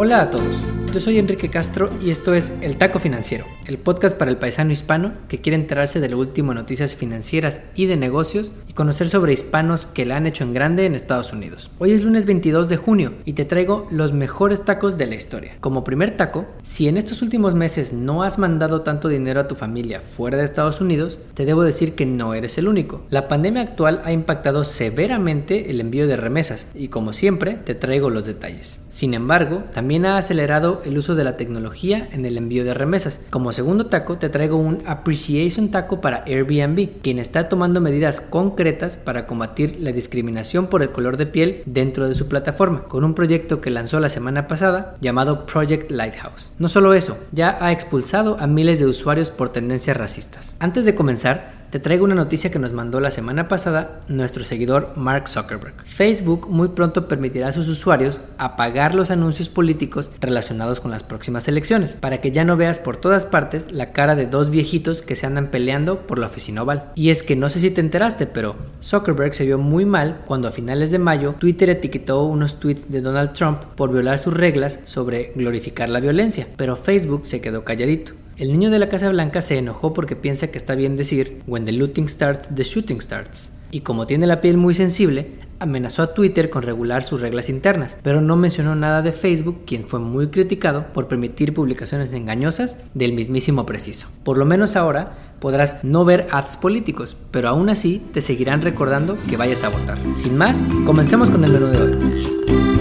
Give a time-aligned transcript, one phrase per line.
[0.00, 0.77] Hola a todos.
[0.92, 4.72] Yo soy Enrique Castro y esto es El Taco Financiero, el podcast para el paisano
[4.72, 9.10] hispano que quiere enterarse de lo último en noticias financieras y de negocios y conocer
[9.10, 11.70] sobre hispanos que la han hecho en grande en Estados Unidos.
[11.78, 15.52] Hoy es lunes 22 de junio y te traigo los mejores tacos de la historia.
[15.60, 19.56] Como primer taco, si en estos últimos meses no has mandado tanto dinero a tu
[19.56, 23.02] familia fuera de Estados Unidos, te debo decir que no eres el único.
[23.10, 28.08] La pandemia actual ha impactado severamente el envío de remesas y como siempre te traigo
[28.08, 28.80] los detalles.
[28.88, 33.20] Sin embargo, también ha acelerado el uso de la tecnología en el envío de remesas.
[33.30, 38.96] Como segundo taco te traigo un Appreciation Taco para Airbnb, quien está tomando medidas concretas
[38.96, 43.14] para combatir la discriminación por el color de piel dentro de su plataforma, con un
[43.14, 46.52] proyecto que lanzó la semana pasada llamado Project Lighthouse.
[46.58, 50.54] No solo eso, ya ha expulsado a miles de usuarios por tendencias racistas.
[50.58, 54.92] Antes de comenzar, te traigo una noticia que nos mandó la semana pasada nuestro seguidor
[54.96, 55.74] Mark Zuckerberg.
[55.84, 61.46] Facebook muy pronto permitirá a sus usuarios apagar los anuncios políticos relacionados con las próximas
[61.48, 65.16] elecciones, para que ya no veas por todas partes la cara de dos viejitos que
[65.16, 66.92] se andan peleando por la oficina oval.
[66.94, 70.48] Y es que no sé si te enteraste, pero Zuckerberg se vio muy mal cuando
[70.48, 74.80] a finales de mayo Twitter etiquetó unos tweets de Donald Trump por violar sus reglas
[74.84, 78.12] sobre glorificar la violencia, pero Facebook se quedó calladito.
[78.38, 81.64] El niño de la Casa Blanca se enojó porque piensa que está bien decir When
[81.64, 83.50] the looting starts, the shooting starts.
[83.72, 87.98] Y como tiene la piel muy sensible, amenazó a Twitter con regular sus reglas internas,
[88.00, 93.12] pero no mencionó nada de Facebook, quien fue muy criticado por permitir publicaciones engañosas del
[93.12, 94.06] mismísimo preciso.
[94.22, 99.18] Por lo menos ahora podrás no ver ads políticos, pero aún así te seguirán recordando
[99.28, 99.98] que vayas a votar.
[100.14, 102.77] Sin más, comencemos con el menú de hoy.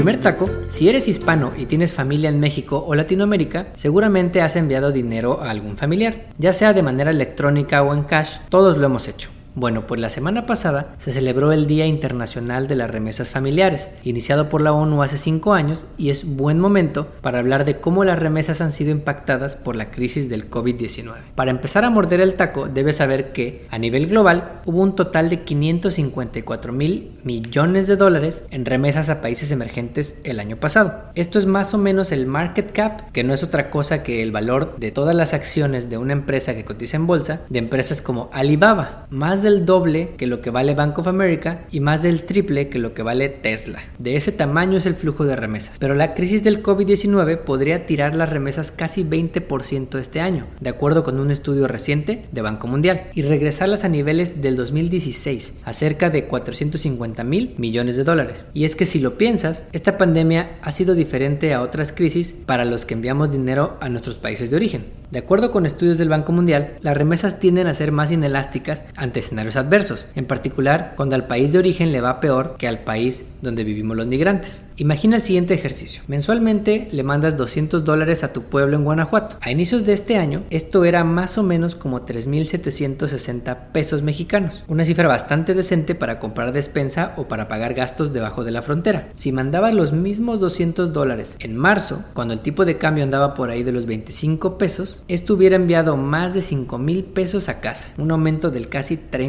[0.00, 4.92] Primer taco, si eres hispano y tienes familia en México o Latinoamérica, seguramente has enviado
[4.92, 9.08] dinero a algún familiar, ya sea de manera electrónica o en cash, todos lo hemos
[9.08, 9.28] hecho.
[9.54, 14.48] Bueno, pues la semana pasada se celebró el Día Internacional de las Remesas Familiares, iniciado
[14.48, 18.18] por la ONU hace cinco años y es buen momento para hablar de cómo las
[18.18, 21.14] remesas han sido impactadas por la crisis del COVID-19.
[21.34, 25.28] Para empezar a morder el taco, debes saber que a nivel global hubo un total
[25.28, 31.10] de 554 mil millones de dólares en remesas a países emergentes el año pasado.
[31.16, 34.30] Esto es más o menos el market cap, que no es otra cosa que el
[34.30, 38.30] valor de todas las acciones de una empresa que cotiza en bolsa, de empresas como
[38.32, 42.68] Alibaba, más del doble que lo que vale Bank of America y más del triple
[42.68, 43.80] que lo que vale Tesla.
[43.98, 45.76] De ese tamaño es el flujo de remesas.
[45.78, 51.04] Pero la crisis del COVID-19 podría tirar las remesas casi 20% este año, de acuerdo
[51.04, 56.10] con un estudio reciente de Banco Mundial, y regresarlas a niveles del 2016, a cerca
[56.10, 58.44] de 450 mil millones de dólares.
[58.54, 62.64] Y es que si lo piensas, esta pandemia ha sido diferente a otras crisis para
[62.64, 64.86] los que enviamos dinero a nuestros países de origen.
[65.10, 69.22] De acuerdo con estudios del Banco Mundial, las remesas tienden a ser más inelásticas ante
[69.30, 73.24] escenarios adversos, en particular cuando al país de origen le va peor que al país
[73.42, 74.64] donde vivimos los migrantes.
[74.76, 76.02] Imagina el siguiente ejercicio.
[76.08, 79.36] Mensualmente le mandas 200 dólares a tu pueblo en Guanajuato.
[79.40, 84.84] A inicios de este año, esto era más o menos como 3.760 pesos mexicanos, una
[84.84, 89.10] cifra bastante decente para comprar despensa o para pagar gastos debajo de la frontera.
[89.14, 93.50] Si mandabas los mismos 200 dólares en marzo, cuando el tipo de cambio andaba por
[93.50, 97.88] ahí de los 25 pesos, esto hubiera enviado más de 5 mil pesos a casa,
[97.98, 99.19] un aumento del casi 30%.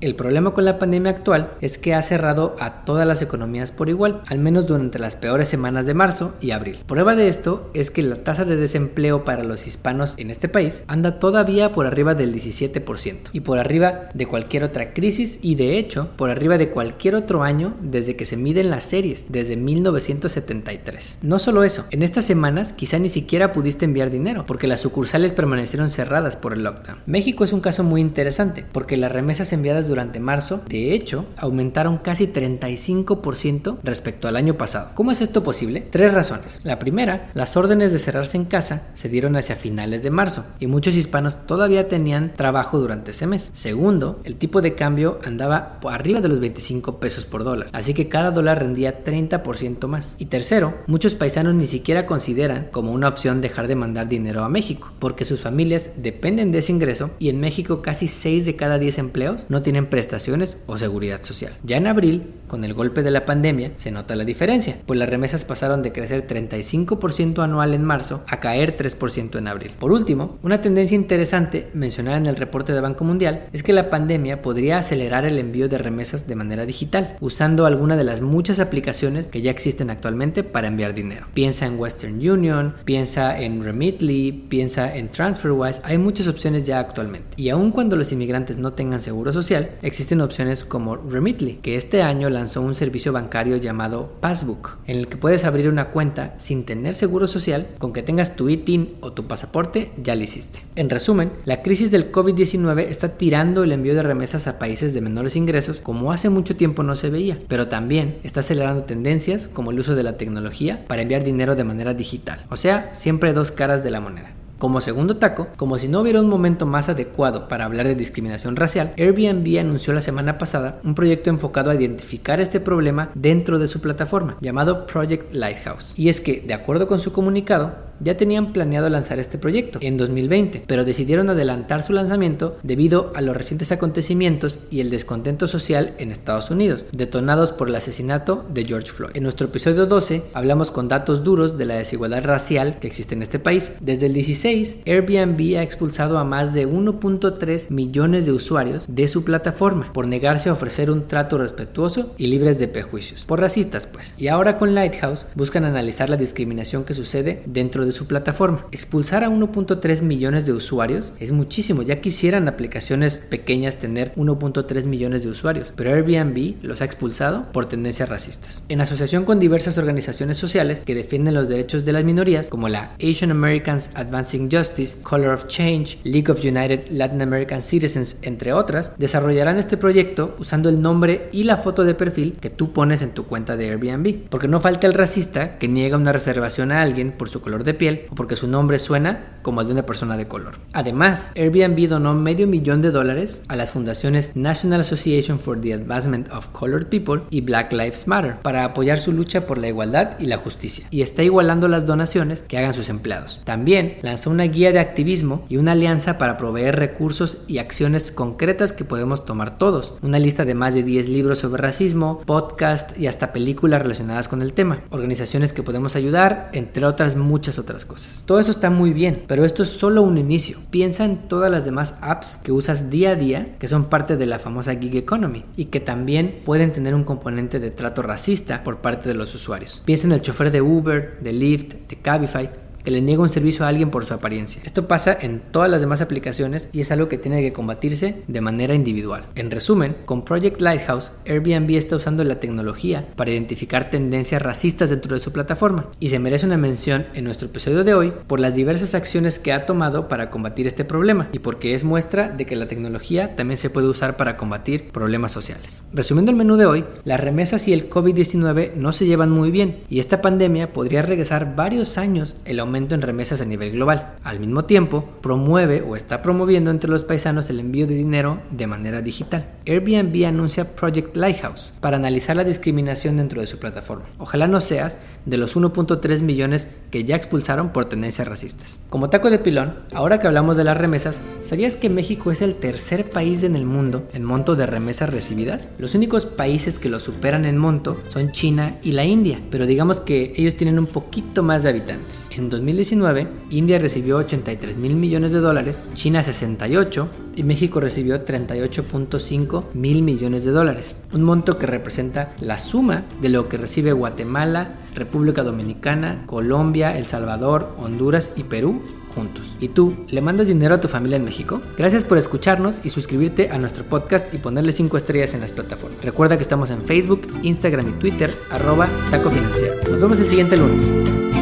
[0.00, 3.88] El problema con la pandemia actual es que ha cerrado a todas las economías por
[3.88, 6.80] igual, al menos durante las peores semanas de marzo y abril.
[6.86, 10.84] Prueba de esto es que la tasa de desempleo para los hispanos en este país
[10.86, 15.78] anda todavía por arriba del 17% y por arriba de cualquier otra crisis y de
[15.78, 21.18] hecho por arriba de cualquier otro año desde que se miden las series, desde 1973.
[21.22, 25.32] No solo eso, en estas semanas quizá ni siquiera pudiste enviar dinero porque las sucursales
[25.32, 26.98] permanecieron cerradas por el lockdown.
[27.06, 31.98] México es un caso muy interesante porque las remesas enviadas durante marzo, de hecho, aumentaron
[31.98, 34.92] casi 35% respecto al año pasado.
[34.94, 35.86] ¿Cómo es esto posible?
[35.90, 36.60] Tres razones.
[36.62, 40.68] La primera, las órdenes de cerrarse en casa se dieron hacia finales de marzo y
[40.68, 43.50] muchos hispanos todavía tenían trabajo durante ese mes.
[43.52, 48.08] Segundo, el tipo de cambio andaba arriba de los 25 pesos por dólar, así que
[48.08, 50.14] cada dólar rendía 30% más.
[50.18, 54.48] Y tercero, muchos paisanos ni siquiera consideran como una opción dejar de mandar dinero a
[54.48, 58.78] México porque sus familias dependen de ese ingreso y en México casi 6 de cada
[58.78, 61.54] 10 10 empleos no tienen prestaciones o seguridad social.
[61.64, 65.08] Ya en abril, con el golpe de la pandemia, se nota la diferencia, pues las
[65.08, 69.72] remesas pasaron de crecer 35% anual en marzo a caer 3% en abril.
[69.78, 73.88] Por último, una tendencia interesante mencionada en el reporte de Banco Mundial es que la
[73.88, 78.60] pandemia podría acelerar el envío de remesas de manera digital, usando alguna de las muchas
[78.60, 81.26] aplicaciones que ya existen actualmente para enviar dinero.
[81.32, 87.28] Piensa en Western Union, piensa en Remitly, piensa en TransferWise, hay muchas opciones ya actualmente.
[87.36, 92.02] Y aun cuando los inmigrantes no tengan seguro social, existen opciones como Remitly, que este
[92.02, 96.64] año lanzó un servicio bancario llamado Passbook, en el que puedes abrir una cuenta sin
[96.64, 100.64] tener seguro social, con que tengas tu ITIN o tu pasaporte, ya lo hiciste.
[100.74, 105.00] En resumen, la crisis del COVID-19 está tirando el envío de remesas a países de
[105.00, 109.70] menores ingresos como hace mucho tiempo no se veía, pero también está acelerando tendencias como
[109.70, 112.44] el uso de la tecnología para enviar dinero de manera digital.
[112.50, 114.41] O sea, siempre dos caras de la moneda.
[114.62, 118.54] Como segundo taco, como si no hubiera un momento más adecuado para hablar de discriminación
[118.54, 123.66] racial, Airbnb anunció la semana pasada un proyecto enfocado a identificar este problema dentro de
[123.66, 125.94] su plataforma, llamado Project Lighthouse.
[125.96, 129.96] Y es que, de acuerdo con su comunicado, ya tenían planeado lanzar este proyecto en
[129.96, 135.94] 2020, pero decidieron adelantar su lanzamiento debido a los recientes acontecimientos y el descontento social
[135.98, 139.12] en Estados Unidos, detonados por el asesinato de George Floyd.
[139.14, 143.22] En nuestro episodio 12 hablamos con datos duros de la desigualdad racial que existe en
[143.22, 143.74] este país.
[143.80, 149.24] Desde el 16, Airbnb ha expulsado a más de 1.3 millones de usuarios de su
[149.24, 154.14] plataforma por negarse a ofrecer un trato respetuoso y libres de prejuicios, por racistas pues.
[154.18, 158.66] Y ahora con Lighthouse buscan analizar la discriminación que sucede dentro de su plataforma.
[158.72, 165.22] Expulsar a 1.3 millones de usuarios es muchísimo, ya quisieran aplicaciones pequeñas tener 1.3 millones
[165.24, 168.62] de usuarios, pero Airbnb los ha expulsado por tendencias racistas.
[168.68, 172.92] En asociación con diversas organizaciones sociales que defienden los derechos de las minorías, como la
[173.02, 178.92] Asian Americans Advancing Justice, Color of Change, League of United Latin American Citizens, entre otras,
[178.98, 183.10] desarrollarán este proyecto usando el nombre y la foto de perfil que tú pones en
[183.10, 187.12] tu cuenta de Airbnb, porque no falta el racista que niega una reservación a alguien
[187.12, 190.16] por su color de piel o porque su nombre suena como el de una persona
[190.16, 190.54] de color.
[190.72, 196.30] Además, Airbnb donó medio millón de dólares a las fundaciones National Association for the Advancement
[196.30, 200.26] of Colored People y Black Lives Matter para apoyar su lucha por la igualdad y
[200.26, 203.40] la justicia, y está igualando las donaciones que hagan sus empleados.
[203.44, 208.72] También lanzó una guía de activismo y una alianza para proveer recursos y acciones concretas
[208.72, 209.94] que podemos tomar todos.
[210.02, 214.42] Una lista de más de 10 libros sobre racismo, podcast y hasta películas relacionadas con
[214.42, 214.80] el tema.
[214.90, 218.22] Organizaciones que podemos ayudar, entre otras muchas otras cosas.
[218.26, 220.58] Todo eso está muy bien, pero esto es solo un inicio.
[220.70, 224.26] Piensa en todas las demás apps que usas día a día que son parte de
[224.26, 228.78] la famosa gig economy y que también pueden tener un componente de trato racista por
[228.78, 229.82] parte de los usuarios.
[229.84, 232.50] Piensa en el chofer de Uber, de Lyft, de Cabify
[232.84, 234.62] que le niega un servicio a alguien por su apariencia.
[234.64, 238.40] Esto pasa en todas las demás aplicaciones y es algo que tiene que combatirse de
[238.40, 239.24] manera individual.
[239.34, 245.14] En resumen, con Project Lighthouse, Airbnb está usando la tecnología para identificar tendencias racistas dentro
[245.14, 248.54] de su plataforma y se merece una mención en nuestro episodio de hoy por las
[248.54, 252.56] diversas acciones que ha tomado para combatir este problema y porque es muestra de que
[252.56, 255.82] la tecnología también se puede usar para combatir problemas sociales.
[255.92, 259.78] Resumiendo el menú de hoy, las remesas y el COVID-19 no se llevan muy bien
[259.88, 264.14] y esta pandemia podría regresar varios años el aumento en remesas a nivel global.
[264.24, 268.66] Al mismo tiempo, promueve o está promoviendo entre los paisanos el envío de dinero de
[268.66, 269.46] manera digital.
[269.66, 274.06] Airbnb anuncia Project Lighthouse para analizar la discriminación dentro de su plataforma.
[274.18, 278.78] Ojalá no seas de los 1.3 millones que ya expulsaron por tendencias racistas.
[278.88, 282.54] Como taco de pilón, ahora que hablamos de las remesas, ¿sabías que México es el
[282.54, 285.68] tercer país en el mundo en monto de remesas recibidas?
[285.78, 290.00] Los únicos países que lo superan en monto son China y la India, pero digamos
[290.00, 292.26] que ellos tienen un poquito más de habitantes.
[292.30, 299.64] En 2019, India recibió 83 mil millones de dólares, China 68 y México recibió 38.5
[299.74, 304.76] mil millones de dólares, un monto que representa la suma de lo que recibe Guatemala,
[304.94, 308.80] República Dominicana, Colombia, El Salvador, Honduras y Perú
[309.12, 309.42] juntos.
[309.60, 311.60] ¿Y tú, le mandas dinero a tu familia en México?
[311.76, 316.02] Gracias por escucharnos y suscribirte a nuestro podcast y ponerle 5 estrellas en las plataformas.
[316.02, 319.74] Recuerda que estamos en Facebook, Instagram y Twitter, arroba taco financiero.
[319.90, 321.41] Nos vemos el siguiente lunes.